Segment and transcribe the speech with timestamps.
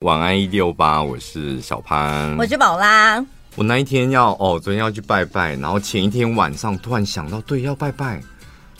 [0.00, 3.22] 晚安一六八，我是小潘，我是宝拉。
[3.54, 8.18] 我那一天要哦，昨天要去拜拜，然后前一天晚上突然想到，对，要拜拜，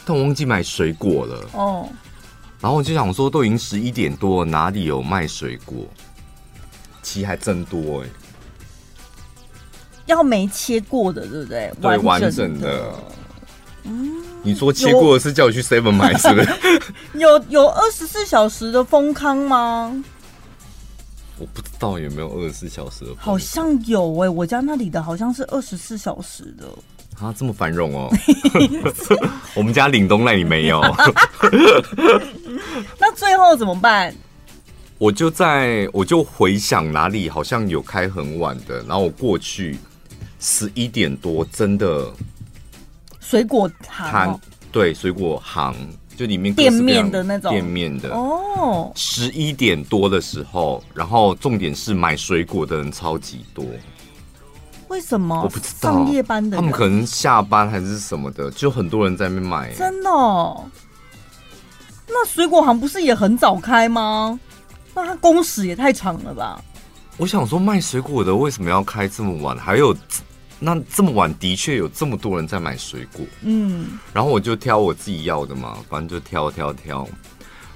[0.06, 1.86] 但我忘记买水果了哦。
[2.58, 5.86] 然后我就想说，都已经十一点多了，哪里有卖水果？
[7.02, 8.08] 其实还真多哎，
[10.06, 11.70] 要没切过的，对不对？
[11.82, 12.32] 对，完整的。
[12.34, 12.94] 整的
[13.82, 16.48] 嗯，你说切过的是叫我去 Seven 买是不是？
[17.12, 20.02] 有有二十四小时的丰康吗？
[21.40, 26.68] 我不知道有没有二十四小时的，好像有哎、欸，我家那里的好像是二十四小时的
[27.18, 28.10] 啊，这么繁荣哦。
[29.56, 30.80] 我们家岭东那里没有。
[33.00, 34.14] 那最后怎么办？
[34.98, 39.78] 我就在我就回想哪里好像有开很晚的，然后我过去
[40.38, 42.12] 十一点多，真的
[43.18, 44.38] 水果行，
[44.70, 45.74] 对，水果行。
[46.20, 53.64] 就里面店面的那种店面的哦，十一点多的时候，然后重点是买水果的人超级多。
[54.88, 55.40] 为什么？
[55.42, 55.90] 我不知道。
[55.90, 59.72] 上夜班的人，他们可能下班还是什么的，就很多人在那边买。
[59.72, 60.62] 真的哦？
[62.06, 64.38] 那水果行不是也很早开吗？
[64.94, 66.62] 那他工时也太长了吧？
[67.16, 69.56] 我想说，卖水果的为什么要开这么晚？
[69.56, 69.96] 还有。
[70.62, 77.08] 那这么晚的确有这么多人在买水果，嗯，然后我就挑我自己要的嘛，反正就挑挑挑。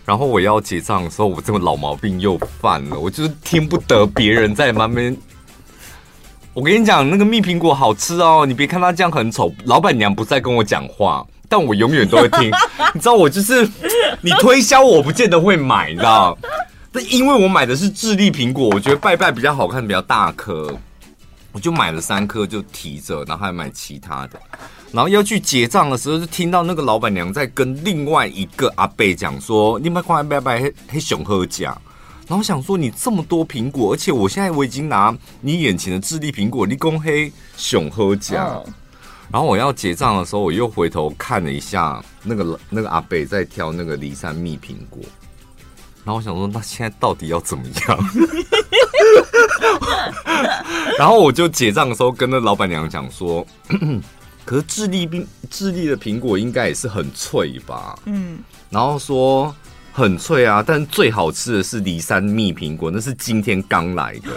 [0.05, 5.17] 然后我要结账的时候，我这个老毛病又犯了，我就是听不得别人在旁边。
[6.53, 12.51] 我跟你讲，那个蜜苹果好吃哦，你别看它这样很丑，老板娘不再跟我讲话，但我永远都会听。
[12.93, 13.67] 你知道我就是
[14.21, 16.37] 你推销，我不见得会买，你知道？
[16.93, 20.79] 但因为我买的是智利苹果，我觉得拜拜比较好看，比较大颗。
[21.55, 24.41] 我就买了三颗，就提着，然后还买其他的，
[24.91, 31.80] 然后要去结账的时候，就听到那个老板娘在跟另外一个阿贝讲说：“你买快拜拜，黑黑熊喝假。”
[32.27, 38.60] 然后想说：“你这么多苹果，而且我现在我已经拿你眼前的智利苹果，你公黑熊喝假。”
[39.30, 45.00] 然后我要结账的时候，我又回头看了一下那个那个阿贝在挑那个离山蜜苹果，
[46.04, 47.98] 然后我想说：“那现在到底要怎么样？”
[50.98, 53.44] 然后我就结账的时候跟那老板娘讲说，
[54.44, 57.98] 可是智利苹智利的苹果应该也是很脆吧？
[58.04, 58.38] 嗯，
[58.69, 59.54] 然后说
[59.93, 64.31] 很脆啊，但最好吃的是梨山蜜苹果，那是今天刚来的。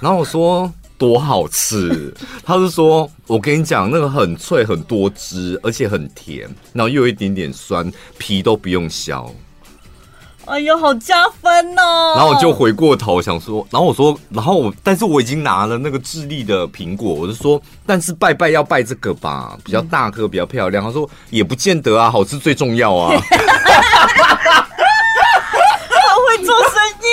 [0.00, 2.12] 然后我说多好吃，
[2.44, 9.32] 他是说我跟你讲那个很脆很多汁，而且很甜，然后又有一点点酸，皮都不用削。
[10.46, 12.14] 哎呦，好加分哦！
[12.16, 20.84] 然后我就回过头想说，然后我说，然后我，但是我已经拿了那个智利的苹果，我就说，但是拜拜要拜这个吧，比较大颗，比较漂亮。
[20.84, 23.20] 他说也不见得啊，好吃最重要啊。
[25.90, 27.06] 好会做生意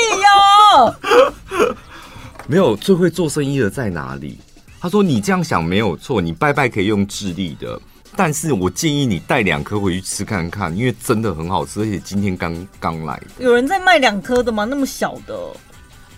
[1.59, 1.75] 哟！
[2.45, 4.39] 没有最会做生意的在哪里？
[4.79, 7.79] 他说你这样想没有错，你拜拜可以用智利的。
[8.15, 13.43] 但是我建议你带两颗回去吃看看，因为真的很好吃，而且今天刚刚来的。
[13.43, 14.65] 有人在卖两颗的吗？
[14.65, 15.35] 那么小的？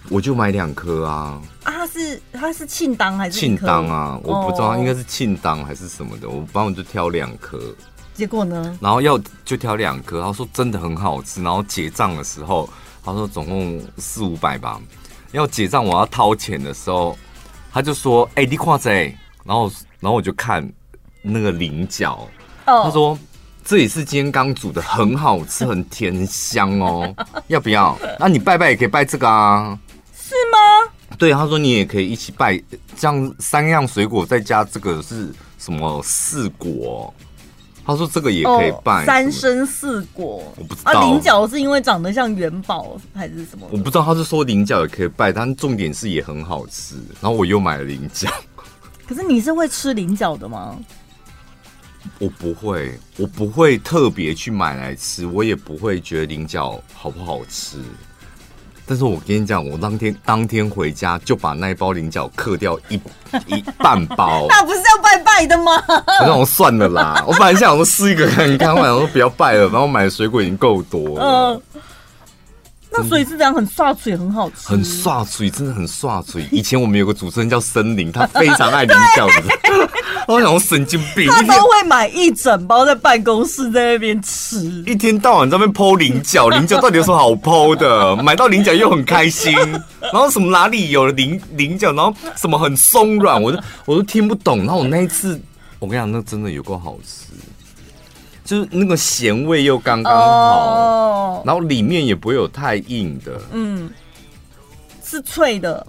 [0.10, 1.42] 我就买两颗啊。
[1.64, 4.20] 啊，它是它是庆当还是庆当啊？
[4.24, 6.30] 我不知道，应该是庆当还是什么的。
[6.30, 7.74] 我帮我就挑两颗，
[8.14, 8.78] 结果呢？
[8.82, 11.42] 然后要就挑两颗，他说真的很好吃。
[11.42, 12.70] 然后结账的时候，
[13.04, 14.82] 他说总共四五百吧。
[15.32, 17.18] 要结账我要掏钱的时候，
[17.72, 18.92] 他就说：“哎、欸，你看这。”
[19.46, 20.70] 然后然后我就看。
[21.26, 22.28] 那个菱角
[22.66, 22.84] ，oh.
[22.86, 23.18] 他说
[23.64, 27.14] 这也是今天刚煮的，很好吃，很甜，很香哦，
[27.48, 27.98] 要不要？
[28.20, 29.78] 那你拜拜也可以拜这个啊，
[30.16, 30.92] 是吗？
[31.18, 32.62] 对，他说你也可以一起拜，
[32.96, 37.14] 这样三样水果再加这个是什么四果？
[37.88, 40.92] 他说这个也可以拜，oh, 三生四果，我不知道。
[40.92, 43.68] 啊，菱角是因为长得像元宝还是什么？
[43.72, 46.96] 我不知道，他是说菱角也可以拜，但重点是也很好吃。
[47.22, 48.28] 然后我又买了菱角，
[49.08, 50.76] 可是你是会吃菱角的吗？
[52.20, 57.78] 我不会，我不会特别去买来吃，我也不会觉得菱角好不好吃。
[58.88, 62.96] 但是我跟你讲，我当天当天回家就把那一包菱角刻掉一
[63.48, 64.46] 一半包。
[64.50, 65.72] 那不是要拜拜的吗？
[66.22, 71.60] 我让我算了啦，我本来想说试一个看看，我想说不要拜了，然后我买的水果已经够多了。
[71.74, 71.82] 嗯，
[72.98, 76.48] 那所以是这样，很刷嘴，很好吃，很刷嘴，真的很刷嘴。
[76.52, 79.44] 以前我们有个主持人叫森林，他非常爱菱角的。
[80.28, 88.16] 我想我神经病，他都会买一整包在办公室在那边吃，一天到晚在那边剖菱角，菱角到底有什么好剖的？
[88.24, 89.54] 买到菱角又很开心，
[90.02, 94.60] 然后什么哪里有了菱菱角，然后什么很松软，我都我都听不懂。
[94.60, 95.40] 然后我那一次，
[95.78, 97.28] 我跟你讲，那真的有够好吃，
[98.46, 103.90] 就是那个咸味又刚刚好，然后里面也不会有太硬的，嗯。
[105.08, 105.86] 是脆的，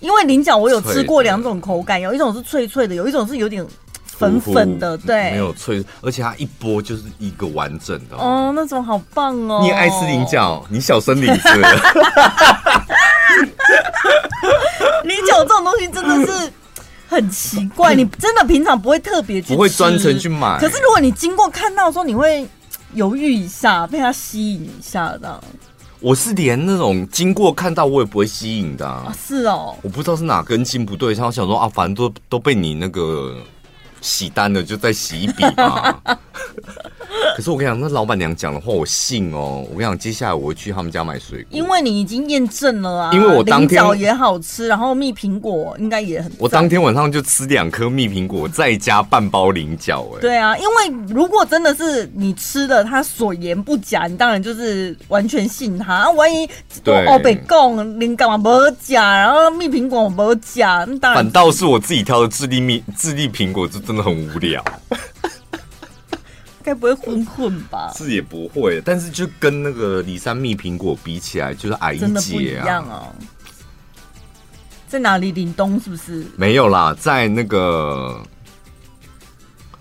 [0.00, 3.64] 因为菱角我有吃过两种口感，有一种是脆脆的，有一种是有点
[4.06, 9.58] 粉粉的，对，没有脆，而且它一剥就是一个完整的哦，那种好棒哦。
[9.60, 11.48] 你也爱吃菱角，你小森林子。
[15.04, 16.52] 菱角这种东西真的是
[17.08, 20.58] 很奇怪， 你真的平常不会特别去，不会专程去买。
[20.58, 22.46] 可是如果你经过看到的时候，你会
[22.94, 25.42] 犹豫一下，被它吸引一下的。
[26.00, 33.34] 我是连那种经过看到我也不会吸引的啊，啊是哦，我不知道是哪根筋不对，然后想说啊，反正都都被你那个
[34.00, 35.96] 洗单了，就再洗一笔嘛。
[37.34, 39.62] 可是我跟你讲，那老板娘讲的话我信哦。
[39.70, 43.10] 我跟你讲，接下来我会去他们家买水果，因为你已经验证了啊。
[43.12, 46.30] 因为我当天也好吃，然后蜜苹果应该也很。
[46.38, 50.06] 我当天晚上就吃两颗蜜苹果，再加半包菱角。
[50.16, 55.94] 哎，对啊，因为如果真的是你吃的，他所言不假，你当然就是完全信他。
[55.94, 56.48] 啊，万一
[57.06, 61.22] 哦北贡菱角嘛没假，然后蜜苹果没假，那当然。
[61.22, 64.64] 反倒是我自己挑的智利蜜智利苹果，就真的很无聊。
[66.62, 67.92] 该不会混混吧？
[67.96, 72.08] 是也不会，但是就跟那个李三蜜苹果比起来，就是矮一截啊。
[72.08, 73.14] 真的不一样哦。
[74.88, 75.30] 在哪里？
[75.30, 76.26] 岭东是不是？
[76.36, 78.20] 没有啦，在那个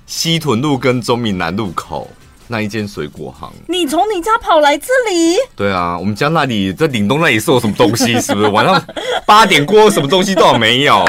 [0.06, 2.08] 西屯路跟中闽南路口
[2.48, 3.52] 那一间水果行。
[3.68, 5.38] 你从你家跑来这里？
[5.56, 8.22] 对啊，我们家那里在岭东那里是有什么东西？
[8.22, 8.80] 是不是晚上
[9.26, 11.04] 八点过后什么东西都没有？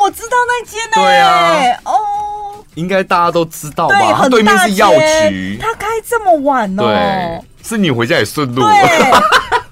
[0.00, 0.94] 我知道那间呢。
[0.94, 3.98] 对啊，哦，应该大家都知道吧？
[3.98, 4.90] 对，它对面是药
[5.28, 6.82] 局，他开这么晚哦。
[6.82, 8.62] 对，是你回家也顺路。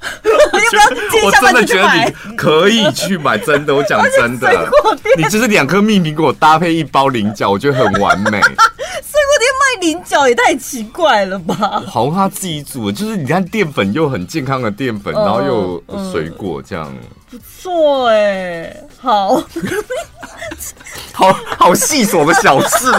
[1.25, 4.69] 我真的觉得你可以去买，真的，我讲 真的，
[5.17, 8.41] 你就是两颗蜜苹果搭配一包菱角，我觉得很完美。
[8.41, 11.83] 水果店卖菱角也太奇怪了吧？
[11.87, 16.91] 好像他自己煮的，就是你看淀粉又很健康的淀粉，然后又有水果这样。
[17.31, 19.37] 不错哎，好，
[21.13, 22.91] 好好细琐的小事。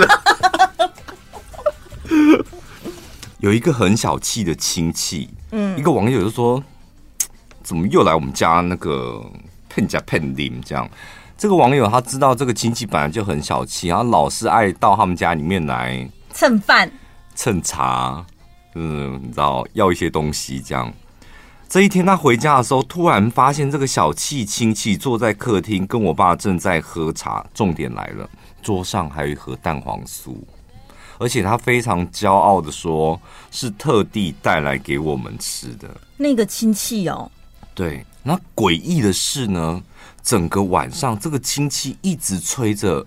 [3.39, 6.63] 有一个很小气的亲戚，嗯，一个网友就说
[7.63, 9.25] ：“怎么又来我们家那个
[9.69, 10.89] 骗家骗邻这样？”
[11.37, 16.91] 这个网友他知道这个亲戚本来就很小气，然后老是爱到他们家里面来蹭饭、
[17.33, 18.23] 蹭茶，
[18.75, 20.93] 嗯，你知道要一些东西这样。
[21.67, 27.43] 这一天他回家的时候，突然发现这个小气亲戚坐在客厅，跟我爸正在喝茶。
[27.53, 28.29] 重点来了，
[28.61, 30.35] 桌上还有一盒蛋黄酥，
[31.17, 33.19] 而且他非常骄傲的说，
[33.49, 35.89] 是特地带来给我们吃的。
[36.17, 37.31] 那个亲戚哦，
[37.73, 38.05] 对。
[38.23, 39.81] 那诡异的是呢，
[40.21, 43.05] 整个晚上这个亲戚一直催着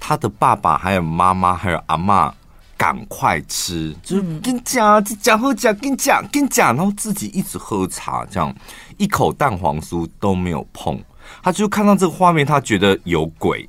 [0.00, 2.32] 他的爸爸、还有妈妈、还有阿嬷。
[2.78, 8.54] 赶快吃，就是跟你讲，这讲喝讲，跟你讲，跟你讲，然后自己一直喝茶，这样
[8.98, 11.02] 一口蛋黄酥都没有碰。
[11.42, 13.68] 他就看到这个画面，他觉得有鬼。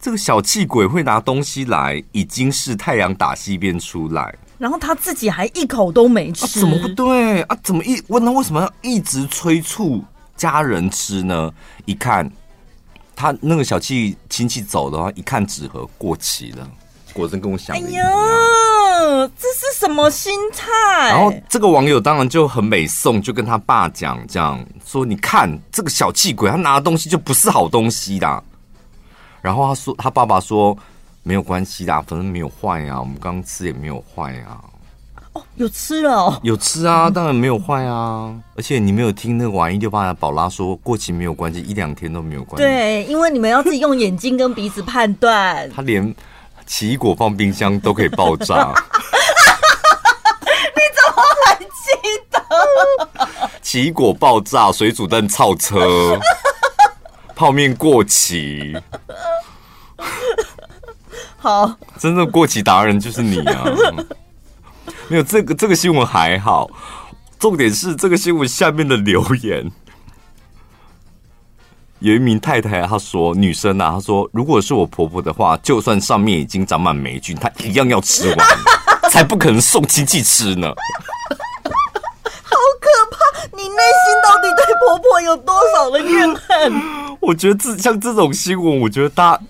[0.00, 7.56] 这个小气鬼会拿东西来，已经是太阳打西边出来，然后他自己还一口都没吃，啊、怎么不对啊？
[7.62, 10.02] 怎么一问他为什么要一直催促
[10.36, 11.52] 家人吃呢？
[11.84, 12.30] 一看
[13.16, 16.68] 他那个小气亲戚走的话，一看纸盒过期了。
[17.12, 18.06] 果真跟我想的一样。
[18.06, 21.08] 哎呀，这是什么心态？
[21.08, 28.44] 然后这个网友当然就很美颂，就跟他爸讲，这样说：“你看这个小气鬼，他拿的东西就不是好东西的。”
[29.42, 30.74] 然后他说：“他爸爸说
[31.22, 34.58] 没有关系的，反正没有坏呀，我们刚刚吃也没有坏呀。”
[35.32, 38.34] 哦，有吃了哦，有吃啊， 当然没有坏啊。
[38.54, 42.68] 而且你没有听那个玩意六八的宝拉说过期没有关系，一两天都没有关系。
[42.68, 45.70] 对，因为你们要自己用眼睛跟鼻子判断。
[45.74, 46.14] 他连。
[46.64, 48.72] 奇异果放冰箱都可以爆炸，
[50.76, 51.66] 你怎么还记
[52.30, 52.38] 得？
[53.60, 56.18] 奇异果爆炸，水煮蛋超车，
[57.34, 58.76] 泡面过期。
[61.42, 63.64] 好，真正过期达人就是你啊！
[65.10, 66.70] 没有这个这个新闻还好，
[67.36, 69.68] 重点是这个新闻下面的留言。
[71.98, 78.48] 有一名太太，她说：“女生啊，她说，如果是我婆婆的话，就算上面已经长满霉菌，她一样要吃完，
[79.10, 80.68] 才不可能送亲戚吃呢。”
[82.44, 83.56] 好可怕！
[83.56, 86.72] 你内心到底对婆婆有多少的怨恨？
[87.20, 89.42] 我觉得这像这种新闻，我觉得大家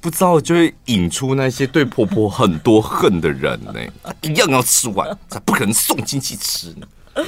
[0.00, 3.74] 不知道就会引出那些对婆婆很多恨的人呢。
[4.22, 6.86] 一样要吃完，才不可能送亲戚吃呢。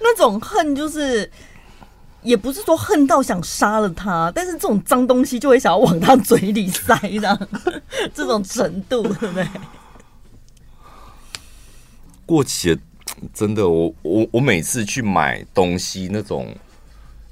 [0.00, 1.30] 那种恨就是。
[2.22, 7.48] 也不是说恨到想杀了他，但是这种脏东西就会想要往他嘴里塞的，
[8.12, 9.48] 这种程度，对不对？
[12.26, 12.80] 过期的
[13.32, 16.54] 真的，我我我每次去买东西，那种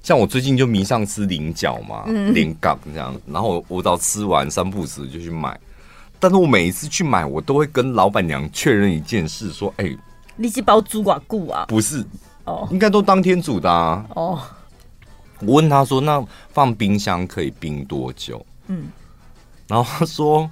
[0.02, 5.58] 像我最近就迷上吃菱角嘛，菱角这样，然后我我只要吃完三不时就去买。
[6.20, 9.98] 但是我每一次去买，我都会跟老板娘确认一件事，说：“哎、欸，
[10.34, 11.64] 你是包煮寡固啊？
[11.68, 12.04] 不是
[12.44, 14.04] 哦，应该都当天煮的啊。
[14.16, 14.40] 哦，
[15.40, 16.20] 我问他说：“那
[16.52, 18.88] 放冰箱可以冰多久？”嗯，
[19.68, 20.50] 然后他说：“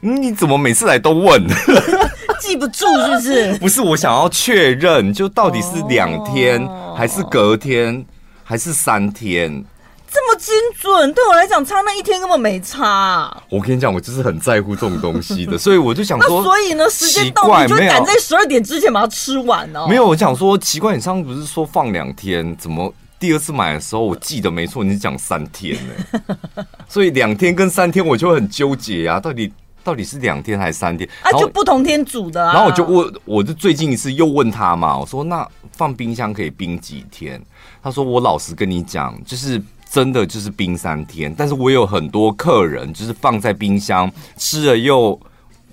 [0.00, 1.44] 你怎么每次来都问？
[2.40, 3.54] 记不住是不是？
[3.58, 8.06] 不是，我想要确认，就到底是两天、哦、还是隔天
[8.48, 9.62] 还是三天？”
[10.10, 13.42] 这么精准，对我来讲，差那一天根本没差啊。
[13.50, 19.86] 我跟你讲，我就是很在乎这种东西的， 所以我就想说，所以呢，时间到你就赶在十二点之前把它吃完哦。
[19.86, 22.90] 没有，我想说奇怪，你上次不是说放两天，怎么
[23.20, 26.64] 第二次买的时候我记得没错，你是讲三天呢？
[26.88, 29.52] 所以两天跟三天我就很纠结呀，到底
[29.88, 31.08] 到底是两天还是三天？
[31.22, 32.52] 啊，就不同天煮的啊。
[32.52, 37.40] 然后我就问，我就最近一次又问他嘛，我说那放冰箱可以冰几天？
[37.82, 39.58] 他说我老实跟你讲，就是。
[39.90, 45.18] 真的就是冰三天，但是我有很多客人就是放在冰箱吃了又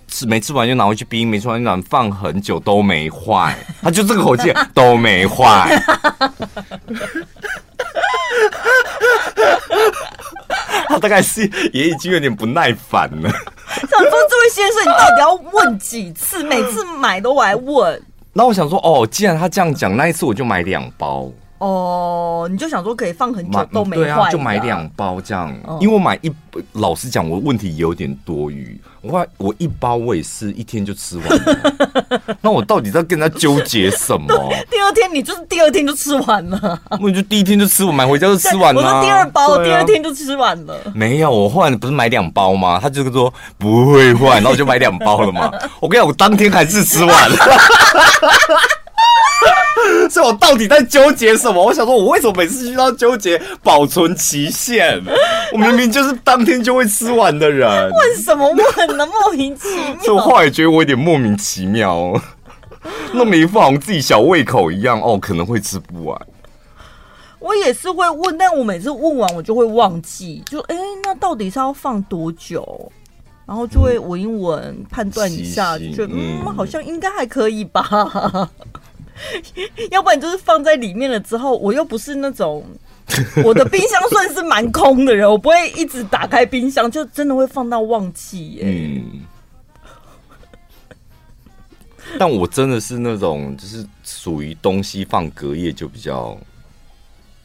[0.08, 5.78] 吃没吃完又拿回去冰，没吃完又拿放很久都没坏，他就这个口气 都没坏。
[10.88, 13.30] 他大概是也已经有点不耐烦了。
[13.90, 16.44] 想说这位先生，你到底要问几次？
[16.44, 18.02] 每次买都来问。
[18.34, 21.32] 那我想说，哦，既然他这样讲，那一次我就买两包。
[21.58, 25.54] 哦，你就想说可以放很久都没坏，啊，就买两包这样。
[25.66, 26.32] 哦、因为我买一，
[26.74, 28.80] 老实讲，我问题有点多余。
[29.02, 34.28] 我我一包我也是一天就吃完了， 那我到底在跟他纠结什么？
[34.70, 38.82] 第二天你就是第二天就吃完了，我就第一天就吃，我买回家就吃完了。
[38.82, 40.76] 我说第二包，啊、第二天就吃完了。
[40.96, 42.80] 没有，我后来不是买两包吗？
[42.82, 45.52] 他就说不会坏，然后我就买两包了嘛。
[45.80, 47.38] 我跟你讲，我当天还是吃完了。
[50.10, 51.64] 所以我到底在纠结什么？
[51.64, 55.02] 我想说，我为什么每次需要纠结保存期限？
[55.52, 59.06] 我明明就是当天就会吃完的人，问什么问呢？
[59.06, 60.04] 莫名其妙。
[60.04, 62.14] 所以我后来觉得我有点莫名其妙，
[63.14, 66.20] 那么一副好像自己小胃口一样哦，可能会吃不完。
[67.40, 72.92] 我也是会问，但我每次问完我就会忘记，就哎、欸，那到底是要放多久？
[73.46, 78.50] 然后就会闻一闻，嗯、判断一下，就觉得嗯，嗯，好像应该还可以吧。
[79.92, 82.66] 要不然就是放在里面了之后，我又不是那种
[83.46, 88.64] 我的冰箱算是蛮空的人，我不会一直打开冰箱，就真的会放到忘记耶。
[88.66, 89.22] 嗯，
[92.20, 96.38] 但我真的是那种，就是属于东西放隔夜就比较，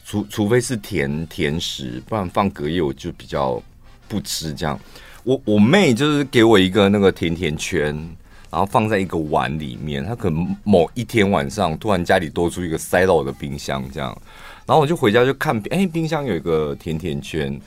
[0.05, 3.61] 除除非是甜甜食，不然放隔夜我就比较
[4.07, 4.79] 不吃这样。
[5.23, 8.17] 我我妹就是给我一个那个甜甜圈。
[8.51, 14.15] 然后放在一个碗里面，它可能某一天晚上突然家里多出一个塞到我的冰箱这样，
[14.65, 17.59] 然后我就回家就看，哎，冰箱有一个甜甜圈，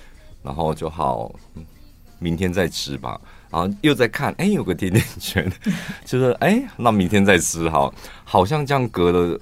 [0.43, 1.35] 然后就好，
[2.19, 3.19] 明天再吃吧。
[3.51, 5.51] 然后又在看，哎，有个甜甜圈，
[6.05, 9.41] 就是哎，那明天再吃好，好像这样隔了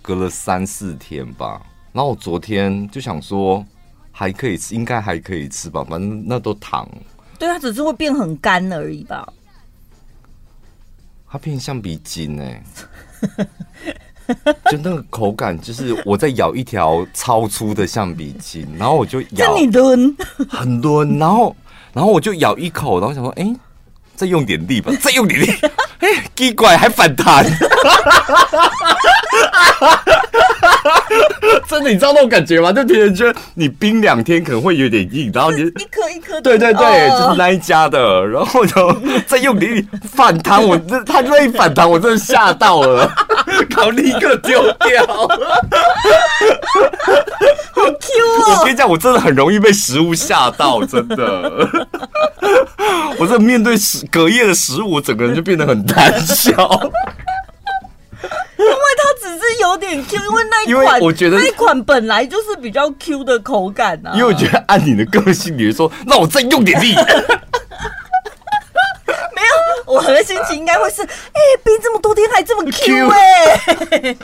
[0.00, 1.60] 隔了三四天吧。
[1.92, 3.64] 然后我昨天就想说
[4.10, 6.88] 还可以吃，应该还可以吃吧，反正那都糖。
[7.38, 9.30] 对，它只是会变很干而已吧。
[11.32, 12.62] 它变橡皮筋哎，
[14.70, 20.14] 就那个口感，就是我在咬一条超粗的橡皮筋，然后我就咬，你抡，
[20.46, 21.56] 很抡，然后
[21.94, 23.56] 然后我就咬一口，然后想说，哎、欸，
[24.14, 25.50] 再用点力吧， 再用点力，
[26.00, 27.46] 哎、欸，奇怪，还反弹。
[31.68, 32.72] 真的，你知道那种感觉吗？
[32.72, 43.10] 就甜甜圈，你冰两天可能会有点硬，然后你一颗一颗，对对对，就是那一家的，然后就再用力反弹，我这他那一反弹，我真的吓到了，
[43.70, 45.04] 然后立刻丢掉。
[47.72, 48.08] 好 Q
[48.52, 48.58] 哦！
[48.58, 51.50] 我跟你讲，我真的很容易被食物吓到，真的。
[53.18, 56.52] 我在面对食隔夜的食物，我整个人就变得很胆小。
[58.62, 64.12] 因为它只是有点 Q，因为那一款，我觉得那一款本来就是比较 Q 的口感啊。
[64.14, 66.94] 因为我觉得按你的个性，你会说，那我再用点力。
[69.34, 73.56] 没有，我的心情应该会是，哎、欸，冰这么多天还这么 Q 哎、欸，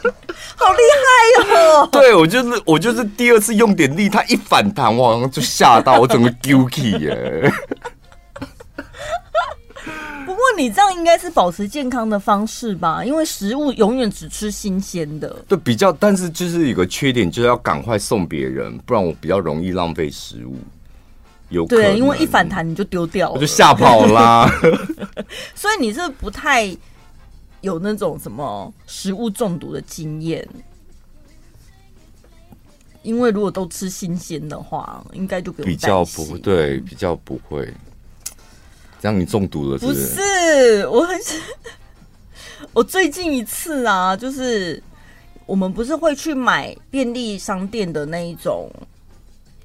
[0.56, 1.88] 好厉害哦。
[1.90, 7.12] 对，我就是我就是第二次用点力，它一反弹，我好像就吓到我整个 Guilty 耶。
[7.12, 7.97] 不过
[10.58, 13.04] 你这样应该是保持健康的方式吧？
[13.04, 15.28] 因为食物永远只吃新鲜的。
[15.46, 20.56] 对，比较，但是就是有个缺点，就是要赶快送别人，不然我比较容易浪费食物。
[21.50, 24.50] 有对，因为一反弹你就丢掉了，我就吓跑啦。
[25.54, 26.76] 所以你是不太
[27.60, 30.46] 有那种什么食物中毒的经验。
[33.02, 37.72] 因为如果都吃新鲜的话，应该就比较不对，比较不会。
[39.00, 40.00] 这样你中毒了是不是？
[40.00, 41.18] 不是，我很
[42.72, 44.82] 我最近一次啊，就是
[45.46, 48.70] 我们不是会去买便利商店的那一种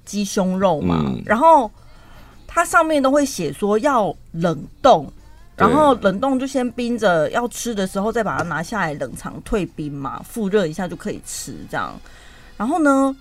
[0.05, 1.69] 鸡胸肉嘛，嗯、然后
[2.47, 5.11] 它上面都会写说要冷冻，
[5.55, 11.99] 然后冷冻就先冰着，要吃的时候再把它拿下来冷藏退冰嘛，复热一下就可以吃这样。
[12.55, 13.15] 然后呢，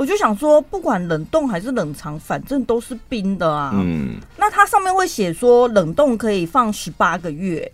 [0.00, 3.70] 我就想说，不管冷冻还是冷藏，反正都是冰的啊。
[3.74, 7.70] 嗯，那它上面会写说冷冻可以放十八个月，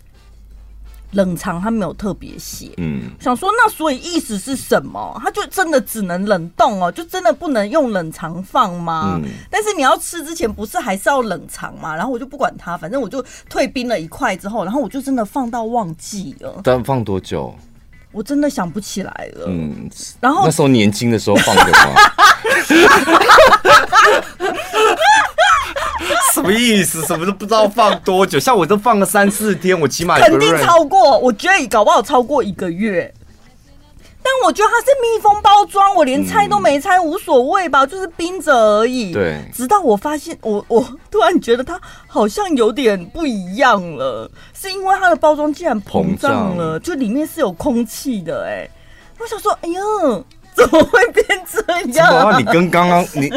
[1.11, 2.71] 冷藏它没有特别写。
[2.75, 5.17] 嗯，想说那所以意思是什么？
[5.23, 9.17] 它就真的只能冷冻哦，就真的不能用冷藏放吗？
[9.23, 11.95] 嗯，但是你要吃之前不是还是要冷藏吗？
[11.95, 16.59] 然后我就不管它，反正我就退冰了一块之后，然后我就真的放到忘记了。
[16.61, 17.55] 但放多久？
[18.11, 19.45] 我真的想不起来了。
[19.47, 21.77] 嗯，然后那时候年轻的时候放的吗？
[26.33, 27.01] 什么意思？
[27.05, 28.39] 什么都不知道放多久？
[28.39, 31.17] 像我都放个三四天，我起码肯定超过。
[31.19, 33.11] 我觉得搞不好超过一个月。
[34.27, 39.13] 但我觉得它是密封包装，我连拆都没拆，无所谓吧，就是冰着而已。
[39.13, 39.41] 对。
[39.53, 48.45] 直到我发现，我我突然觉得它好像有点不一样了，是因为它的包装竟然膨胀了，就里面是有空气的。
[48.45, 48.69] 哎，
[49.17, 49.81] 我想说，哎呀，
[50.57, 52.37] 怎么会变这样啊？
[52.37, 53.29] 你跟刚刚你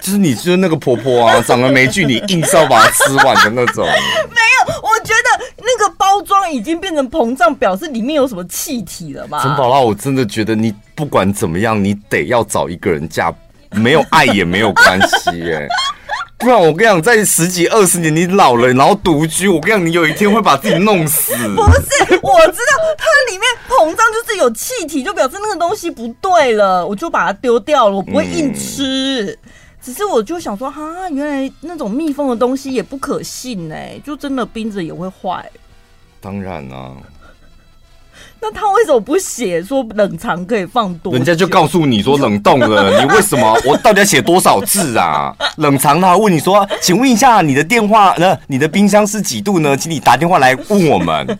[0.00, 3.84] 就是你就是那个婆婆啊，长了霉菌，你硬是要把它吃完的那种。
[3.84, 5.44] 没有，我觉得。
[5.66, 9.40] 那个包装已经变成膨胀，表示里面有什么气体了吧？
[9.42, 13.32] 陈宝拉，我真的觉得你不管怎么样，你得要找一个人嫁，
[13.70, 15.66] 没有爱也没有关系，哎，
[16.44, 21.32] 不然我跟你讲，在十几二十年你老了，然后独居，我跟你讲，你有一天会把自己弄死。
[21.56, 29.24] 不是，我知道它里面膨胀就是有气体，就表示那个东西不对了，我就把它丢掉了，我不会硬吃。
[29.24, 29.38] 嗯
[29.84, 30.80] 只是我就想说，哈，
[31.10, 35.44] 原来那种密封的东西也不可信哎，就真的冰着也会坏。
[36.22, 36.94] 当然啊，
[38.46, 41.14] 那他为什么不写说冷藏可以放多？
[41.14, 43.58] 人家就告诉你说冷冻了， 你为什么？
[43.64, 45.34] 我到底要写多少字啊？
[45.56, 48.36] 冷藏他问你说，请问一下你的电话呢？
[48.48, 49.74] 你的冰箱是几度呢？
[49.74, 51.38] 请你打电话来问我们。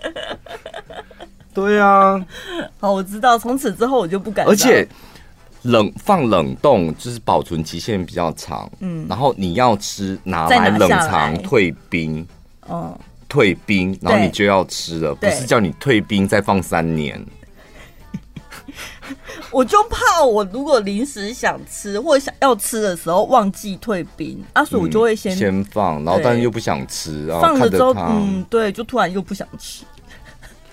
[1.54, 2.22] 对啊，
[2.78, 4.46] 好，我知道，从此之后我就不敢。
[4.46, 4.86] 而且。
[5.62, 12.26] 冷放冷冻就是保存期限比较长，嗯，然后你要吃拿来冷藏退冰，
[12.66, 12.98] 哦，
[13.32, 17.18] 退冰，然后你就要吃了，不是叫你退冰再放三年。
[19.50, 29.84] 我就怕我如果临时想吃或者想要吃的时候忘记退冰，啊，所以我就会先先放，然后但是又不想吃，然后放了之后，嗯，对，就突然又不想吃，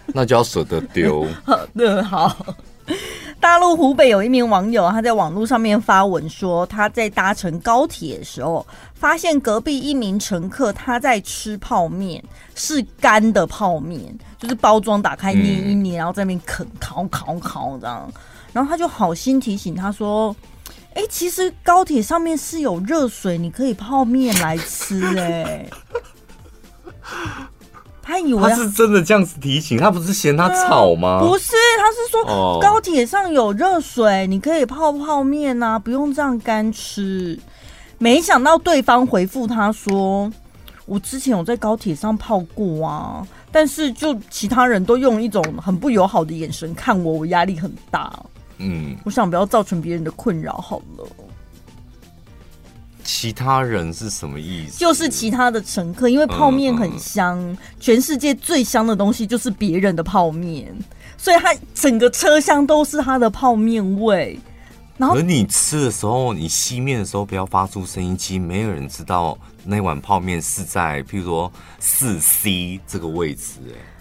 [0.07, 1.25] 那就要舍得丢。
[1.77, 2.45] 对， 好。
[3.39, 12.21] 大陆湖北有一名网友，他在网络上面发文说，他在搭乘高铁的时候，发现隔壁一名乘客他在吃泡面，
[12.55, 18.11] 是干的泡面，就是包装打开捏一捏，然后在那边啃，烤烤烤这样。
[18.51, 20.35] 然后他就好心提醒他说
[20.95, 25.65] ：“哎、其实高铁上面是有热水，你可以泡面来吃。”哎。
[28.09, 31.19] 他以为他是真的这样子提醒，他不是嫌他吵吗？
[31.19, 37.37] 不是，他是说高铁上有热水，你可以泡泡面啊，不用这样干吃。
[37.99, 40.31] 没想到对方回复他说
[40.87, 48.11] ：“我之前有在高铁上泡过啊，但是就其他人都用一种很不友好的眼神看我，我压力很大。
[48.57, 51.05] 嗯，我想不要造成别人的困扰好了。”
[53.11, 54.77] 其他人是什么意思？
[54.77, 60.71] 就是其他的乘客，因为泡面很香，嗯嗯、全世界最香的东西就是别人的泡面，
[61.17, 64.39] 所以他整个车厢都是他的泡面味。
[64.95, 73.98] 然后，而你吃的时候，你吸面的时候不要发出声音，其实没有人知道那碗泡面是在，譬如说四 C 这个位置，哎。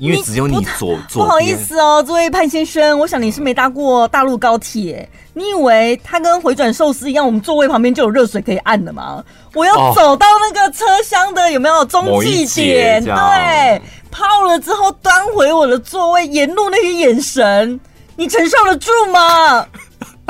[0.00, 5.06] 因为只有你左你左，不好意思哦，这位潘先生，我想你是没搭过大陆高铁。
[5.34, 9.22] 你以为它跟回转寿司一样，我们座位旁边就有热水可以按的吗？
[9.54, 13.04] 我要走到那个车厢的有没有中继点？
[13.04, 17.78] 对，泡了之后端回我的座位，沿路那些眼神，
[18.16, 19.66] 你承受得住吗？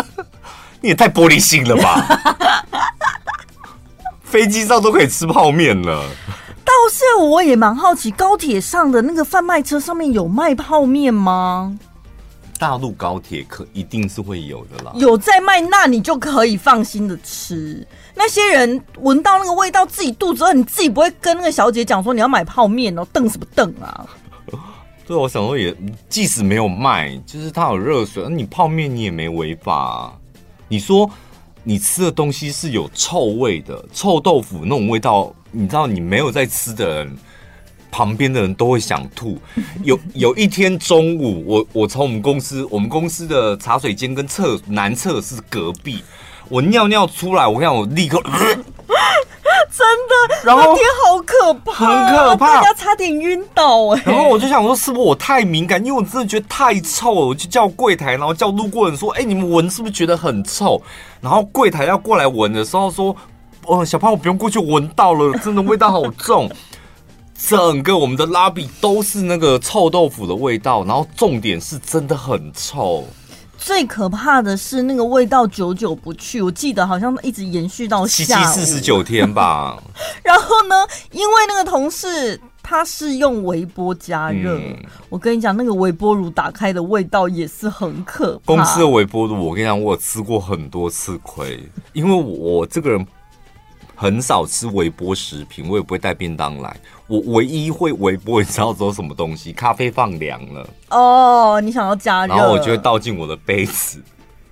[0.82, 2.64] 你也太玻璃心了吧！
[4.24, 6.04] 飞机上都可以吃泡面了。
[6.70, 11.76] 倒是我也蛮好奇，高铁上的那个贩卖车上面有卖泡面吗？
[12.58, 14.92] 大陆高铁可一定是会有的啦。
[14.94, 17.86] 有在卖，那你就可以放心的吃。
[18.14, 23.04] 那些人闻到那个味道，自己肚子饿，你自己不会跟那个小姐讲说你要买泡面哦？
[23.12, 24.06] 瞪什么瞪啊？
[25.06, 25.74] 对，我想说也，
[26.08, 30.12] 即使没有卖，就是它有热水，那你泡面你也没违法啊。
[30.68, 31.10] 你说
[31.62, 37.18] 你吃的东西是有臭味的，臭豆腐那种味道，你知道你没有在吃的人。
[37.92, 39.36] 旁边的人都会想吐。
[39.82, 45.98] 有有一天中午，我我从我们公司，我们公司的茶水间跟厕男厕是隔壁，
[46.48, 48.64] 我尿尿出来，我看我立刻，呃、
[49.70, 54.02] 真的，然后天好可怕，很可怕，大家差点晕倒哎。
[54.04, 55.84] 然后我就想说，是不是我太敏感？
[55.84, 60.82] 因为我真的觉得太臭了，我就叫柜台，然后叫路过人说，哎，你们闻是不是觉得很臭？
[61.20, 63.14] 然后柜台要过来闻的时候说，
[63.66, 66.50] 哦，小胖，我不用过去，闻到了，真的味道好重。
[67.48, 73.06] 整个我们的拉比都是那个臭豆腐的味道，然后重点是真的很臭。
[73.62, 79.80] 最可怕的是那个味道久久不去，我记得好像一直延续到七七四十九天吧。
[80.24, 80.74] 然后呢，
[81.12, 84.76] 因为那个同事他是用微波加热，嗯、
[85.10, 88.42] 我跟你讲，那个微波炉打开的味道也是很可怕。
[88.46, 93.06] 公司的微波炉，我跟你讲，我有吃过很多次亏，因为我这个人
[93.94, 96.74] 很少吃微波食品，我也不会带便当来。
[97.10, 99.52] 我唯一会微波，你知道做什么东西？
[99.52, 104.00] 咖啡放凉了哦，你想要加热，然后我就会倒进我的杯子，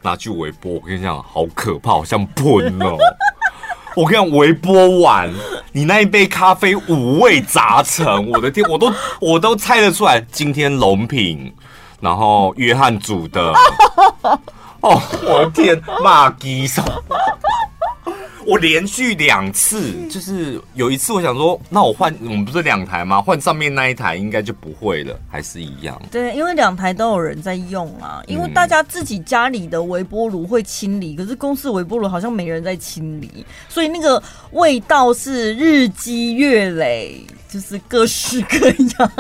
[0.03, 0.73] 拿去微波。
[0.73, 2.45] 我跟你讲，好可怕，好像喷
[2.83, 2.99] 哦！
[3.95, 5.33] 我跟你讲，微波完，
[5.71, 11.55] 你那一杯咖啡五味杂陈，我的天，我都我都猜得出来，今天龙品，
[12.01, 13.53] 然后约翰煮的，
[14.81, 16.83] 哦，我的天，骂鸡手。
[18.49, 23.21] 我连续两次，就是有一次我想说，那我换我们不是两台吗？
[23.21, 26.01] 换上面那一台应该就不会了，还是一样？
[26.11, 28.23] 对，因为两台都有人在用啊。
[28.27, 39.13] 因为大家自己家里的微波炉会清理，可是公司微波炉好像没人在清理，所以那个味道是日积月累，就是各式各样。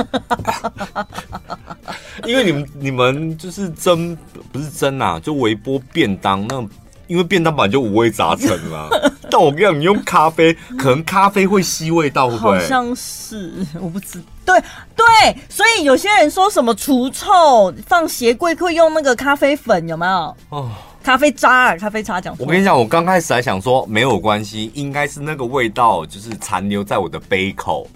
[2.25, 4.17] 因为你们你们就是蒸
[4.51, 6.67] 不是蒸啊，就微波便当那。
[7.09, 8.89] 因为便当本来就五味杂陈啦，
[9.31, 12.59] 但我跟你讲，你用咖啡，可能咖啡会吸味道，会不会？
[12.59, 14.23] 好像是，我不知。
[14.45, 14.59] 对
[14.97, 20.37] 对，所以有些人说什么除臭放鞋柜会用那个咖啡粉，有没有？
[20.51, 20.71] 哦，
[21.03, 22.35] 咖啡渣，咖啡渣讲。
[22.39, 27.87] 我跟你讲，我刚开始还想说没有关系，应该是那个味道就是残留在我的杯口。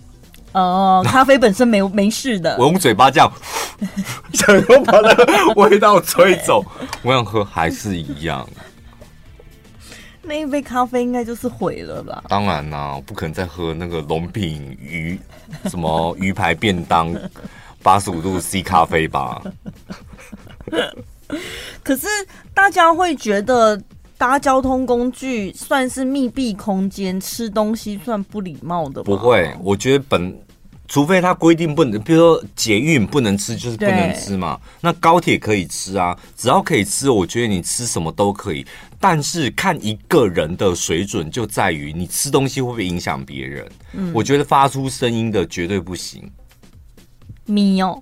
[0.52, 2.54] 哦，咖啡本身没没事的。
[2.60, 3.32] 我用嘴巴这样，
[4.34, 6.62] 想要把那个味道吹走，
[7.02, 8.46] 我想喝还是一样。
[10.22, 12.24] 那一杯咖啡应该就是毁了吧？
[12.28, 15.18] 当然啦、啊，不可能再喝那个龙品鱼
[15.64, 17.12] 什么鱼排便当
[17.82, 19.42] 八十五度 C 咖啡吧？
[21.82, 22.06] 可是
[22.54, 23.80] 大家会觉得
[24.16, 29.04] 搭交通工具算是密闭空间，吃东西算不礼貌的吗？
[29.04, 30.38] 不会，我觉得本。
[30.92, 34.60] 除非他规定不能，比如说捷运不能吃，就是不能吃嘛。
[34.82, 38.66] 那高铁可以吃啊，只要可以吃，我觉得你吃什么都可以。
[39.00, 43.66] 但是看一个人的水准，就在于你吃东西会不会影响别人。
[43.94, 46.30] 嗯，我觉得发出声音的绝对不行。
[47.46, 47.98] 咪哦，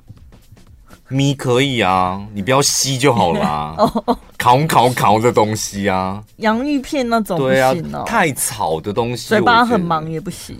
[1.06, 3.74] 咪可以啊，你不要吸就好啦、啊。
[4.04, 10.58] 哦，烤烤烤的东西啊，洋芋片那种不行哦，太吵的东西，嘴巴很忙也不行。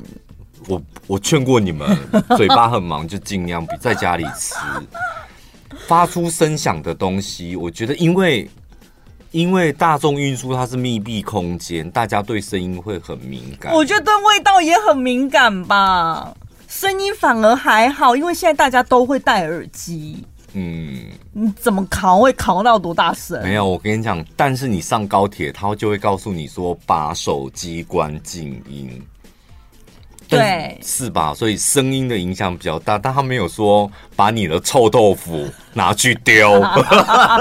[0.69, 1.97] 我我劝过你们，
[2.37, 4.55] 嘴巴很忙就尽量比在家里吃。
[5.87, 8.49] 发出声响的东西，我觉得因为
[9.31, 13.73] 因为大众运输它是密闭空间，大家对声音会很敏感。
[13.73, 16.33] 我觉得对味道也很敏感吧，
[16.69, 20.25] 声音反而还好，因为现在大家都会戴耳机。
[20.53, 23.41] 嗯，你怎么扛会烤到多大声？
[23.43, 29.01] 没有，我跟你讲，但是你上高铁，他就会告诉你说把手机关静音。
[30.31, 31.35] 对，是吧？
[31.35, 36.61] 所以声音的影响比较大，但他没有说把你的臭豆腐拿去丢，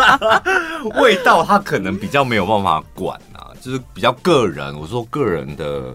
[1.00, 4.76] 味道他可能比较没有办法管啊，就是比较个人。
[4.78, 5.94] 我说个人的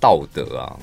[0.00, 0.76] 道德啊，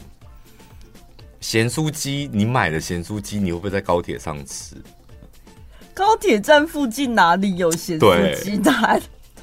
[1.40, 4.76] 咸酥鸡，你买的咸酥鸡，你会不会在高铁上吃？
[5.94, 9.02] 高铁站附近哪里有咸酥鸡摊？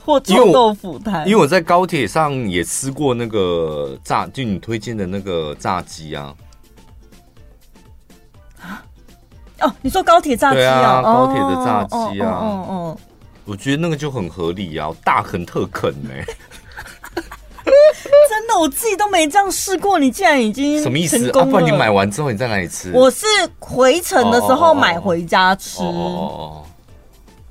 [0.09, 6.35] 或臭豆腐摊，因为我在高铁上也吃过那个炸，就你推荐的那个炸鸡啊。
[9.61, 10.79] 哦，你说高铁炸鸡啊？
[10.79, 12.97] 啊高铁的炸鸡啊，嗯嗯，
[13.44, 16.25] 我觉得那个就很合理啊，大啃特啃呢、欸。
[18.31, 21.29] 真的，我自己都没这样试过，你竟然已经什么意思？
[21.38, 22.90] 啊，不然你买完之后你在哪里吃？
[22.94, 23.27] 我是
[23.59, 25.83] 回程的时候买回家吃。
[25.83, 26.64] 哦哦哦哦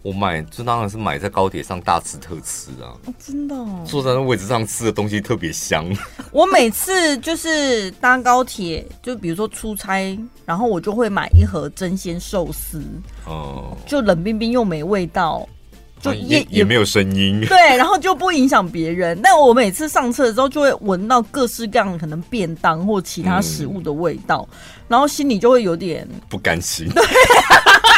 [0.08, 2.96] 我买就当然是买在高铁上大吃特吃啊！
[3.06, 5.86] 哦、真的、哦，坐在那位置上吃的东西特别香。
[6.32, 12.82] 我每次就是搭高铁，就比如说出差，然后我就会买一盒真鲜寿司，
[13.26, 15.46] 哦、嗯，就冷冰冰又没味道，
[16.00, 19.20] 就也、啊、也，也没有声音，对，然后就不影响别人。
[19.22, 26.88] 但我每次上车的时候，就会闻到各式各样可能便当或其他食物的味道，嗯、然后心里就会有点不甘心。
[26.96, 27.97] 对就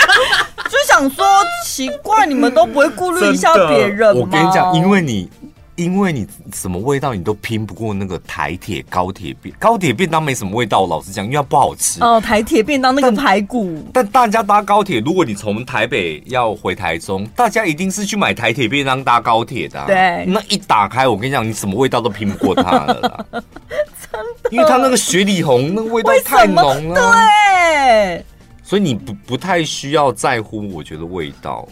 [1.00, 1.26] 想说
[1.64, 4.22] 奇怪，你们都不会顾虑一下别人吗？
[4.22, 5.30] 我跟你讲，因为你，
[5.78, 12.04] 因为你什么味道你都拼不过那个台铁高铁便高铁便当没什么味道，我老实讲，因为它不好吃。
[12.04, 13.82] 哦，台铁便当那个排骨。
[13.94, 19.86] 但，但大家搭高铁，如果你从台北要回台中，大家一定是去买台铁便当搭高铁的、啊。
[19.88, 23.26] 对，那一打开，我跟你讲，你什么味道都拼不过它了。
[23.32, 26.96] 真的，因为它那个雪里红那个味道太浓了。
[27.00, 28.26] 对。
[28.70, 31.68] 所以你不不太需要在乎，我觉得味道。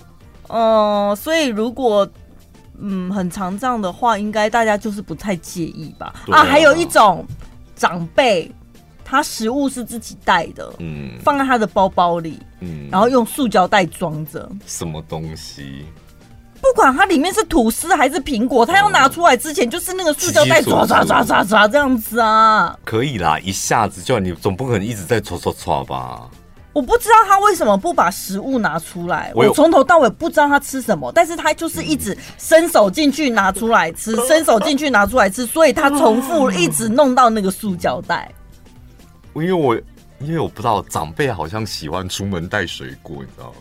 [0.48, 2.10] 哦、呃，所以如果
[2.80, 6.12] 嗯很常这样的话，应该大家就是不太介意吧？
[6.32, 7.24] 啊，啊，还有一种
[7.76, 8.52] 长辈，
[9.06, 14.50] 他食物是自己带的，嗯，放在他的包包里，嗯，然后用塑胶袋装着。
[14.66, 15.86] 什么东西？
[16.60, 22.76] 不管它里面是吐司还是苹果，他要拿出来之前就是那个塑胶袋抓抓抓抓抓这样子啊。
[22.84, 26.28] 可以啦，一下子就你总不可能一直在抓抓抓吧？
[26.78, 38.32] 我不知道他为什么不把食物拿出来，我从头到尾不知道他吃什么，但是他就是一直伸手进去拿出来吃，伸手进去拿出来吃，所以他重复一直弄到那个塑胶袋。
[39.34, 39.76] 因为我
[40.20, 43.56] 因为我不知道长辈好像喜欢出门带水果，你知道吗？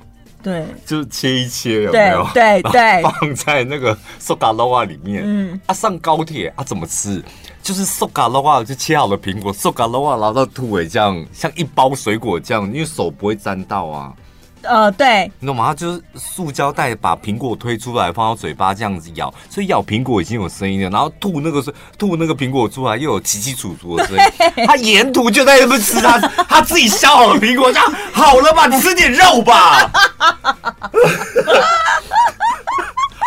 [0.46, 2.24] 对，就是切一切有没有？
[2.32, 5.24] 对 对对，放在那个苏嘎捞啊里面。
[5.26, 7.20] 嗯，啊，上高铁啊，怎么吃？
[7.64, 14.14] 就是塑胶的话，就切好了苹果，塑胶的话拿到吐尾这样，像一包水果这样，因为手不会沾到啊。
[14.62, 15.66] 呃，对，你懂吗？
[15.68, 24.22] 它就是塑胶袋把苹果推出来，放到嘴巴这样子咬，所以咬苹果已经有声音了，然后吐那个是吐那个苹果出来又有起起楚楚的声音。
[24.66, 28.66] 他沿途就在那边吃他他自己削好的苹果，这样好了吧？
[28.66, 29.90] 你吃点肉吧。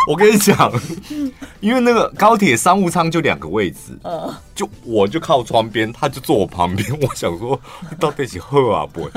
[0.07, 0.71] 我跟你讲，
[1.59, 3.77] 因为那个高铁商务舱就两个位置，
[4.55, 6.89] 就我就靠窗边，他就坐我旁边。
[6.99, 7.59] 我想说，
[7.91, 9.11] 你到底是喝啊不会？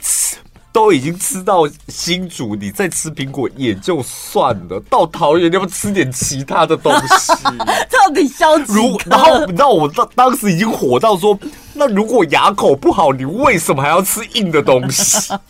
[0.00, 0.36] 吃
[0.76, 7.32] 都已经吃到新竹，你再吃苹果也就算了，到桃园你要不吃点其他的东西？
[7.88, 8.74] 到底消极？
[8.74, 11.38] 如然后你知道我当当时已经火到说，
[11.72, 15.32] 那如果牙口不好，你为什么还要吃硬的东西？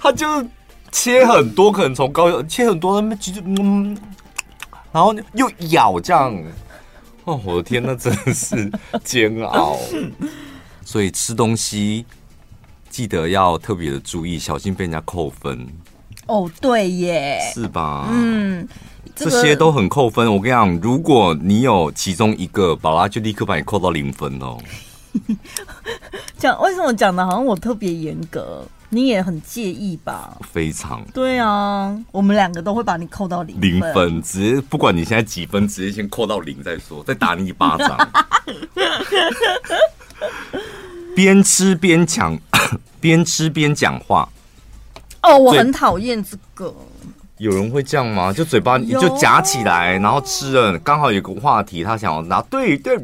[0.00, 0.48] 他就是。
[0.92, 3.96] 切很多，可能从高切很多，那其实嗯，
[4.90, 6.36] 然后又咬这样，
[7.22, 8.68] 哦，我的天，那真的是
[9.04, 9.78] 煎熬。
[10.90, 12.04] 所以吃东西
[12.88, 15.64] 记得要特别的注意，小心被人家扣分。
[16.26, 18.08] 哦，对耶，是吧？
[18.10, 18.66] 嗯，
[19.14, 20.26] 这些都很扣分。
[20.26, 24.58] 我跟你讲，如果你有其中一个，宝拉就立刻把你扣到零分哦。
[26.36, 28.66] 讲为什么讲的好像我特别严格？
[28.88, 30.36] 你也很介意吧？
[30.52, 31.04] 非常。
[31.14, 33.70] 对啊，我们两个都会把你扣到零分。
[33.70, 37.96] 零分，直接不管你现在几分，直接先扣到零再说，再打你一巴掌。
[41.20, 42.38] 边吃边讲，
[42.98, 44.26] 边吃边讲话。
[45.22, 46.74] 哦，我很讨厌这个。
[47.36, 48.32] 有人会这样吗？
[48.32, 52.40] 就嘴巴你就夹起来，然后吃了，刚好有个话题，他想要拿。
[52.42, 52.96] 对对，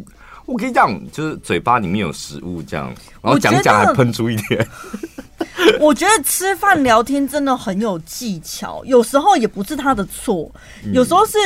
[0.47, 2.87] 我跟你讲，就是嘴巴里面有食物这样，
[3.21, 4.67] 然后讲讲还喷出一点。
[5.81, 10.51] 我觉得吃饭聊天真的很有技巧，有时候也不是他的错，
[10.93, 11.37] 有时候是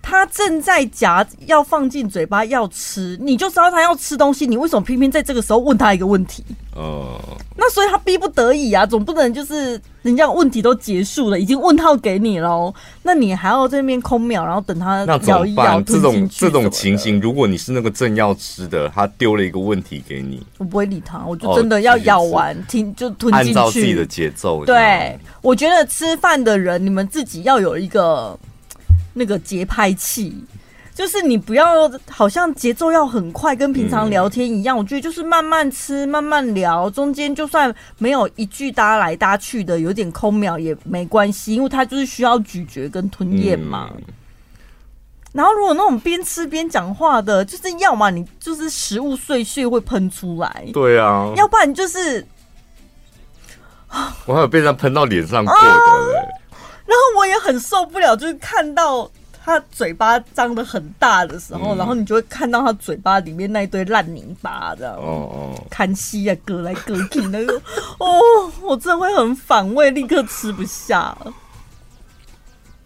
[0.00, 6.44] 他正在夹要放进嘴巴要吃，你就知道他要吃东西，你为什么偏偏在这个时候问他一个问题？
[6.76, 7.18] 哦，
[7.56, 15.80] 那所以他逼不得已啊，总不能就是人家问题都结束了，已经问号给你喽，那你还要在那边空秒，然后等他咬一咬。
[15.82, 23.34] 这种这种情形，如果你是那个正要吃的，他丢了一个问题给你，我不会理他，我就真的要咬完，听就吞。
[23.40, 24.64] 按照自己的节奏。
[24.64, 28.38] 对，我觉得吃饭的人，你们自己要有一个
[29.14, 30.44] 那个节拍器。
[30.92, 34.76] 就是你不要好像节奏要很快，跟平常聊天一样。
[34.76, 43.88] 我觉得就是慢慢吃，慢慢聊，中间就算没有一句搭来搭去的，有点空秒也没关系，因为它就是需要咀嚼跟吞咽嘛。
[45.32, 52.26] 然后如果那种边吃边讲话的，就是要么你就是食物碎屑会喷出来，对啊，要不然就是
[54.26, 56.28] 我还有被他喷到脸上过的嘞。
[56.86, 59.10] 然后我也很受不了，就是看到。
[59.42, 65.00] 他嘴巴张的很大的时候，嗯、然后你就会看到他嘴巴里面那一堆烂泥巴，这样哦
[65.32, 67.54] 哦，看戏啊，割来割去那个，
[67.98, 68.20] 哦，
[68.60, 71.16] 我真的会很反胃，立刻吃不下。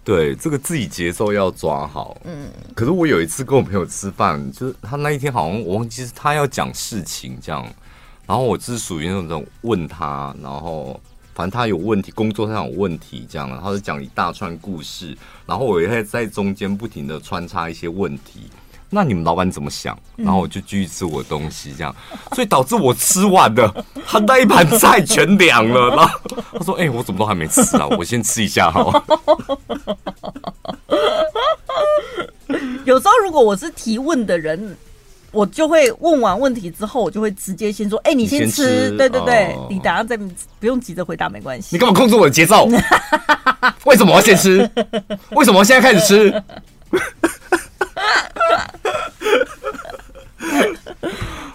[0.04, 2.16] 对，这个自己节奏要抓好。
[2.22, 7.66] 嗯，可是我有一次跟我朋友吃饭，就是他那一天好像我忘记是他要讲事情这样，
[8.26, 11.00] 然后我是属于那种问他，然后。
[11.36, 18.48] 反正他有问题，工作上有问题，这样，然后就讲一大串故事，然后我也会在中间不停的穿插一些问题。
[18.88, 19.98] 那你们老板怎么想？
[20.14, 21.92] 然后我就继续吃我的东西，这样，
[22.34, 25.88] 所以导致我吃完了，他那一盘菜全凉了。
[25.88, 26.20] 然后
[26.52, 27.88] 他说：“哎、欸，我怎么都还没吃啊？
[27.98, 29.04] 我先吃一下哈。
[32.86, 34.76] ”有时候如果我是提问的人。
[35.34, 38.50] 我就会问完问题之后，我就会直接先说：“哎、欸，你先吃。
[38.50, 41.70] 先吃”对对对，哦、你等下再不用急着回答，没关系。
[41.72, 42.66] 你干嘛控制我的节奏？
[43.84, 44.58] 为什么我要先吃？
[45.32, 46.42] 为什么我现在开始吃？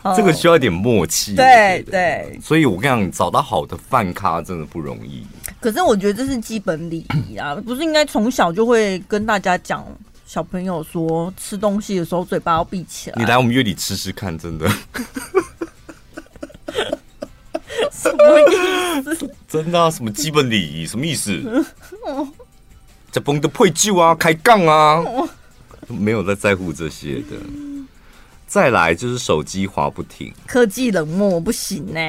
[0.16, 1.36] 这个需要一点默契。
[1.36, 5.26] 对对，所以我跟你讲，找到好的饭咖真的不容易。
[5.60, 9.86] 可是我觉得这是基本礼仪啊，不是应该从小就会跟大家讲？
[10.30, 13.16] 小朋友说吃东西的时候嘴巴要闭起来。
[13.18, 14.70] 你来我们院里吃吃看，真的。
[17.92, 19.36] 什么意思？
[19.48, 19.90] 真的啊？
[19.90, 20.86] 什么基本礼仪？
[20.86, 21.66] 什么意思？
[23.10, 25.04] 在崩的配酒啊，开杠啊，
[25.88, 27.36] 没有在在乎这些的。
[28.46, 32.00] 再来就是手机滑不停，科技冷漠不行呢。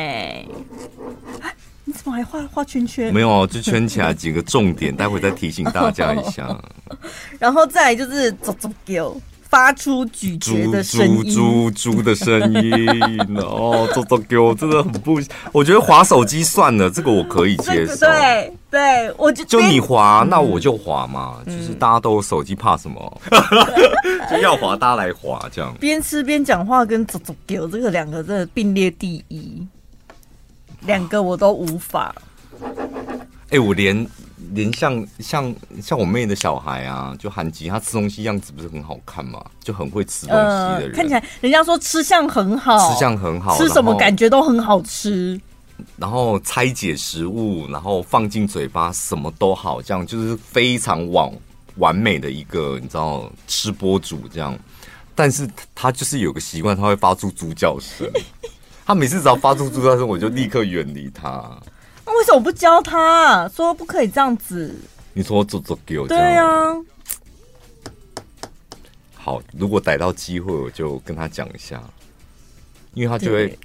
[1.90, 3.12] 你怎么还画画圈圈？
[3.12, 6.57] 没有，就圈起来几个重点，待会再提醒大家一下。
[7.37, 12.88] 然后再来就是“走走狗”，发出咀嚼的声音，猪猪猪的声音。
[13.38, 18.07] 哦，“啧啧叫”真的很不， 我觉得划手机算了，这个我可以接受。
[18.07, 21.38] 对对，我就就你滑，那我就滑嘛。
[21.46, 23.20] 嗯、就是大家都有手机，怕什么？
[24.31, 25.74] 就要滑，大家来滑，这样。
[25.81, 29.66] 边吃边讲话跟“啧啧叫”这个两个真的并列第一。
[30.83, 32.14] 两个我都无法。
[32.62, 34.07] 哎、欸，我连
[34.53, 39.45] 连像像像我妹的小孩啊，就韩吉，他吃东西样子不是很好看嘛？
[39.61, 45.40] 就很会吃东西的人，呃、看起来人家说吃相很好，吃相很好，吃什么感觉都很好吃。
[45.97, 51.33] 然后拆解食物，然后放进嘴巴，什么都好，这样就是非常完
[51.77, 54.57] 完美的一个你知道吃播主这样。
[55.14, 58.07] 但是他就是有个习惯，他会发出猪叫声。
[58.90, 61.48] 他每次只要发出猪叫声，我就立刻远离他。
[62.05, 63.48] 那为什么不教他？
[63.55, 64.74] 说不可以这样子？
[65.12, 66.74] 你说做做给我对呀、啊。
[69.14, 71.81] 好，如果逮到机会，我就跟他讲一下，
[72.94, 73.57] 因为他就会。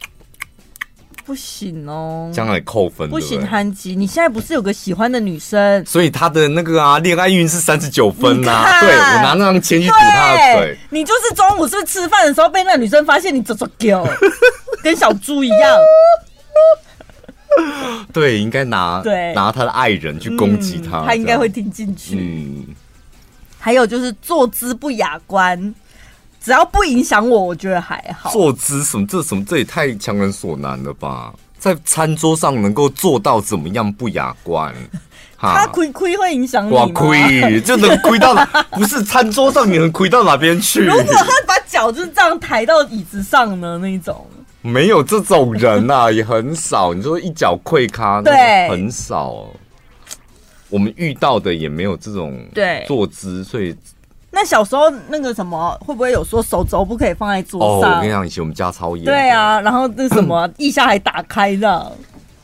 [1.25, 3.09] 不行哦，将来扣分。
[3.09, 5.83] 不行，韩吉，你现在不是有个喜欢的女生？
[5.83, 8.79] 所以他的那个啊，恋爱运是三十九分呐、啊。
[8.79, 10.77] 对，我拿那张钱去堵他的嘴。
[10.91, 14.07] 你就是中午是不是吃饭的时候被那个女生发现你走走狗，
[14.85, 15.77] 跟小猪一样。
[18.13, 22.15] 对，应该拿对拿他的爱人去攻击他、嗯，他应该会听进去。
[22.15, 22.65] 嗯。
[23.57, 25.73] 还有就是坐姿不雅观。
[26.39, 28.29] 只要不影响我，我觉得还好。
[28.29, 29.07] 坐姿什么？
[29.07, 29.43] 这什么？
[29.43, 31.33] 这也太强人所难了吧！
[31.57, 34.71] 在餐桌上能够做到怎么样不雅观？
[35.39, 36.83] 他亏亏会影响你吗？
[36.83, 38.35] 哇，亏就能亏到，
[38.71, 40.81] 不是餐桌上你能亏到哪边去？
[40.85, 43.79] 如果他把脚就是这样抬到椅子上呢？
[43.79, 44.27] 那种
[44.65, 46.91] 没有这种人呐、啊，也很少。
[46.91, 49.45] 你说一脚溃咖，对，很少。
[50.69, 53.75] 我们遇到的也没有这种对坐姿，所以。
[54.31, 57.91] 那小时候那个什么，会不会有说手肘不可以放在桌上？
[57.91, 59.05] 哦，我跟你讲，以前我们家超严。
[59.05, 61.91] 对啊，然后那什么 腋下还打开的，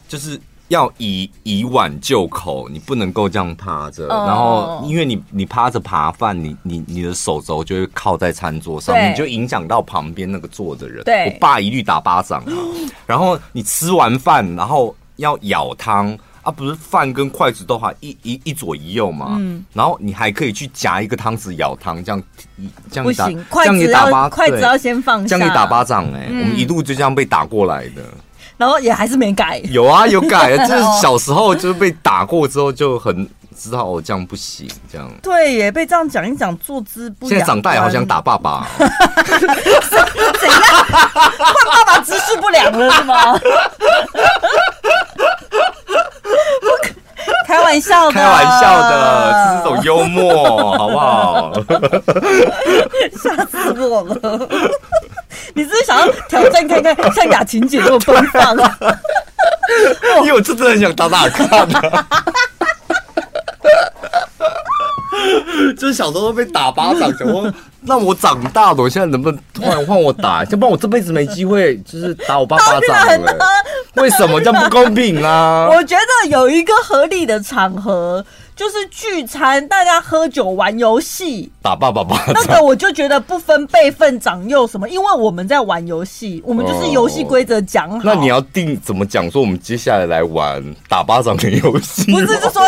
[0.07, 0.39] 就是
[0.71, 4.07] 要以以碗就口，你不能够这样趴着。
[4.07, 11.03] 然后因为你你趴着扒饭，你你你的手肘就会靠在餐桌上，你就影响到旁边那个坐的人。
[11.03, 12.43] 对，我爸一律打巴掌。
[13.05, 16.17] 然后你吃完饭，然后要舀汤。
[16.43, 22.23] 啊，不是饭跟筷子都还一一一左一右嘛，嗯，然后你还可以去夹一个汤匙舀汤，这样
[22.89, 28.03] 这样不行，筷子要筷子要先放下，这样你打巴掌哎，我们一路就这样被打过来的，
[28.57, 35.09] 然后也还是没改，有啊有改， 就是小时候就是被打过之后就很知道哦，这样不行，这样。
[35.21, 38.87] 对耶，被这样讲一讲，坐姿不，现在长大也好想打爸爸， 怎
[40.49, 40.61] 样？
[41.13, 43.39] 换爸爸姿势不良了是吗？
[47.51, 51.51] 开玩笑的，开玩笑的，这是种幽默， 好不好？
[53.21, 54.47] 吓死我了！
[55.53, 58.77] 你是不是想要挑战看看，像雅琴姐这么奔放啊？
[60.23, 61.49] 因为我真的很想打打看。
[65.77, 70.43] 就是小时候都被打巴掌，想说那我长大了，我现在能不能突然换我打？
[70.43, 73.37] 要不然我这辈子没机会，就是打我爸巴掌了。
[73.95, 75.67] 为什么这样不公平啊？
[75.75, 78.23] 我觉得有一个合理的场合，
[78.55, 82.33] 就是聚餐，大家喝酒玩游戏，打爸爸巴掌。
[82.33, 87.99] 那个我就觉得不分辈分长幼什么，因为我们在玩游戏，我们就是游戏规则讲好。
[88.03, 89.29] 那你要定怎么讲？
[89.29, 92.11] 说我们接下来来玩打巴掌的游戏？
[92.11, 92.61] 不是，就说。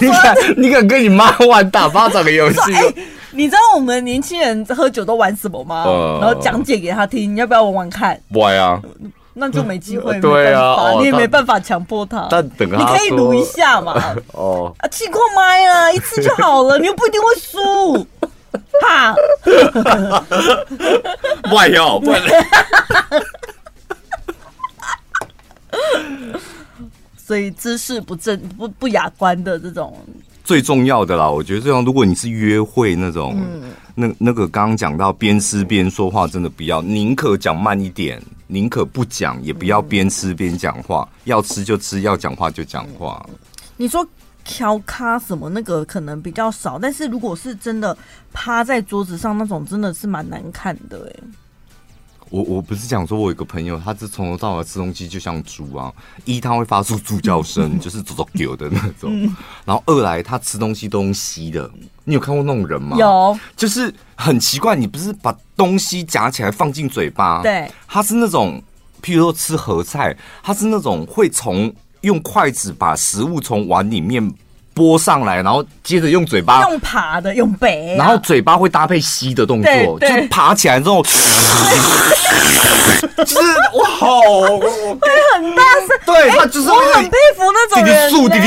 [0.00, 2.74] 你敢你敢跟你妈玩打巴掌的游戏？
[2.74, 2.94] 哎，
[3.32, 5.84] 你知道我们年轻人喝酒都玩什么吗？
[6.20, 8.20] 然后讲解给他听，你要不要玩玩看？
[8.30, 8.80] 玩啊，
[9.34, 10.18] 那就没机会。
[10.20, 12.26] 对啊，你也没办法强迫他。
[12.30, 13.94] 但等你可以撸一下嘛。
[14.34, 18.06] 哦啊，气过麦啊，一次就好了，你又不一定会输。
[18.80, 19.14] 哈，
[21.52, 22.20] 玩哟，玩。
[27.28, 29.94] 所以姿势不正不不雅观的这种
[30.42, 33.64] 最重要的啦，我觉得这样，如果你是约会那种，嗯、
[33.94, 43.22] 那那个刚刚讲到边吃边说话，真的不要，宁可讲慢一点，宁可不讲，也不要边吃边讲话，嗯、要吃就吃，要讲话就讲话。
[43.76, 44.08] 你说
[44.42, 47.94] 调咖什么那个可能比较少，但是如果是真的
[48.32, 51.22] 趴在桌子上那种，真的是蛮难看的哎、欸。
[52.30, 55.92] 我我不是讲说，我有一个朋友，他是从头到尾吃东西就像猪啊，
[56.24, 61.70] 一他会发出猪叫声， 就是走走丢的那种，然后二来他吃东西都用吸的，
[62.04, 62.96] 你有看过那种人吗？
[62.98, 68.62] 有，就是很奇怪，你不是把东西夹起来放进嘴巴，对，他是那种，
[69.02, 71.72] 譬如说吃盒菜，他是那种会从
[72.02, 74.32] 用筷子把食物从碗里面。
[74.74, 81.02] 拨上来，然后接着用嘴巴用爬的，用背，然后嘴巴会搭配吸的动作，就爬起来之后，
[83.24, 83.36] 就是
[83.72, 84.20] 我，好，
[84.58, 84.68] 会，
[85.34, 88.46] 很大声，对他就是我很佩服那种人，弟弟素弟弟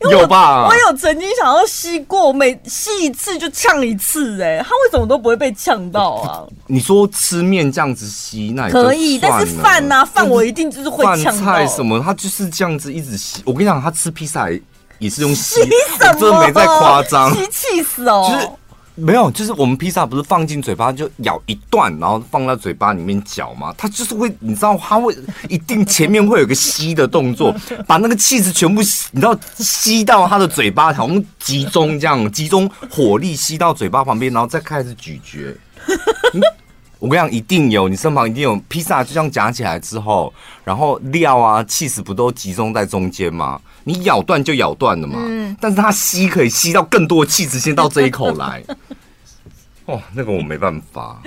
[0.00, 0.66] 素，有吧？
[0.68, 6.42] 我有曾经想要吸过，每吸一次就呛一次，哎，他为什么都不会被呛到啊？
[6.66, 11.52] 你说吃面这样子吸，那可以，但是饭呐，饭我一定就是会呛到。
[11.52, 13.42] 菜什么，他就是这样子一直吸。
[13.44, 14.48] 我跟你讲，他吃披萨。
[14.98, 18.30] 也是用吸，我真的没在夸张，吸气死哦！
[18.30, 18.46] 就是
[18.96, 23.74] 没有，就是我们披萨不是放进嘴巴就咬一段，然后放在嘴巴里面嚼吗？
[23.78, 25.16] 它就是会，你知道，它会
[25.48, 27.54] 一定前面会有个吸的动作，
[27.86, 28.82] 把那个气质全部
[29.12, 35.56] 你知道吸到他的嘴巴，好像集中这样，集中火力吸到嘴巴旁边，然后再开始咀嚼。
[37.00, 40.32] 我跟你讲，一定有，你身旁一定有披萨，就这样夹起来之后，
[40.62, 43.58] 然后料啊、起司不都集中在中间吗？
[43.84, 45.14] 你咬断就咬断了嘛。
[45.18, 45.56] 嗯。
[45.58, 48.62] 但是它吸可以吸到更多的起司，先到这一口来。
[49.86, 51.22] 哦，那个我没办法。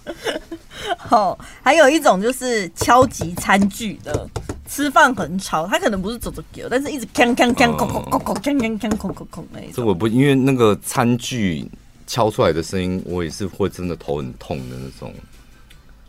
[0.96, 4.26] 好，还有一种就是敲击餐具的，
[4.66, 9.72] 吃饭很吵，他可能不是走走丢，但是一直锵锵锵，空空空空，锵锵锵，空空空那一种。
[9.74, 11.70] 这我不，因为那个餐具。
[12.06, 15.14] 敲出来的声音，我也是会真的头很痛的那种。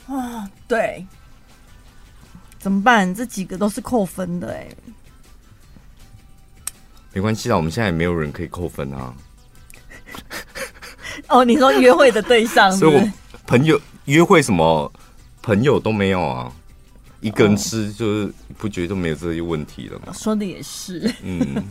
[0.08, 1.06] 啊，对，
[2.60, 3.14] 怎么办？
[3.14, 4.68] 这几个都是扣分的哎。
[7.14, 9.14] 没关系啦，我们现在也没有人可以扣分啊。
[11.30, 12.98] 哦，你说约会的对象是不是？
[13.00, 14.92] 所以我朋友约会什么
[15.42, 16.52] 朋友都没有啊，
[17.22, 20.14] 一个人吃就是不觉得没有这些问题了吗？
[20.14, 21.64] 说的也是，嗯。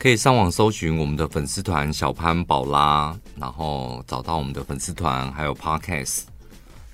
[0.00, 6.20] 可以上网搜寻我们的粉丝团小潘宝拉，然后找到我们的粉丝团，还有 Podcast，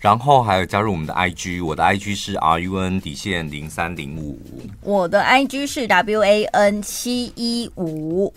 [0.01, 4.41] 然后还有加入我们的 IG，我的 IG 是 RUN 底线零三零五，
[4.83, 8.35] 我的 IG 是 WAN 七一五，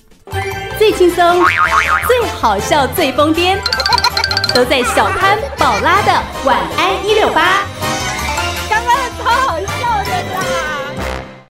[0.78, 1.44] 最轻松、
[2.06, 3.58] 最好笑、最疯癫，
[4.54, 6.14] 都在小潘宝拉的
[6.46, 7.79] 晚安一六八。